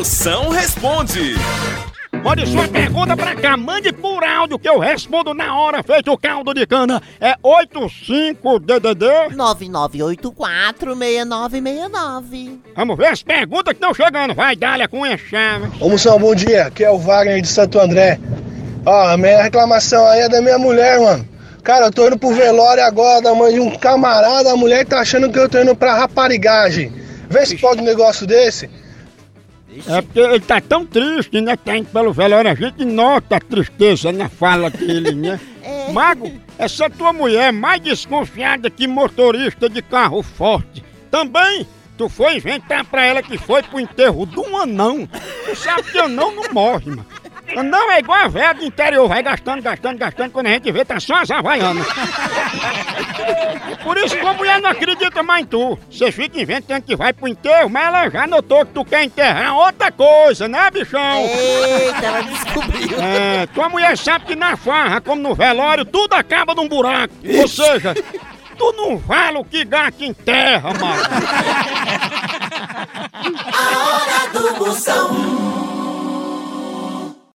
[0.00, 1.34] Moção responde.
[2.22, 6.16] Pode sua pergunta pra cá, mande por áudio que eu respondo na hora, feito o
[6.16, 7.02] caldo de cana.
[7.20, 9.34] É 85DDD
[10.32, 12.60] 9984-6969.
[12.74, 14.32] Vamos ver as perguntas que estão chegando.
[14.34, 15.68] Vai, Dália, Cunha chave.
[15.78, 16.64] Ô, Moção, bom dia.
[16.68, 18.18] Aqui é o Wagner de Santo André.
[18.86, 21.28] Ó, a minha reclamação aí é da minha mulher, mano.
[21.62, 24.50] Cara, eu tô indo pro velório agora da mãe de um camarada.
[24.50, 26.90] A mulher tá achando que eu tô indo pra raparigagem.
[27.28, 28.79] Vê se pode um negócio desse.
[29.86, 31.56] É porque ele tá tão triste, né?
[31.56, 32.50] Tá indo pelo velório.
[32.50, 35.40] A gente nota a tristeza na fala dele, né?
[35.62, 35.92] É.
[35.92, 40.82] Mago, essa tua mulher é mais desconfiada que motorista de carro forte.
[41.10, 41.66] Também
[41.98, 45.06] tu foi inventar pra ela que foi pro enterro de um anão.
[45.44, 47.04] Tu sabe que anão não morre, mano.
[47.56, 50.84] Não, é igual a velha do interior, vai gastando, gastando, gastando, quando a gente vê,
[50.84, 51.86] tá só as havaianas.
[53.82, 55.78] Por isso que a mulher não acredita mais em tu.
[55.90, 59.54] Você fica inventando que vai pro enterro, mas ela já notou que tu quer enterrar
[59.56, 61.18] outra coisa, né, bichão?
[61.20, 63.00] Eita, ela descobriu.
[63.00, 67.14] É, tua mulher sabe que na farra, como no velório, tudo acaba num buraco.
[67.38, 67.94] Ou seja,
[68.56, 71.02] tu não vale o que gasta em terra, mano.
[73.52, 75.19] A hora do moção.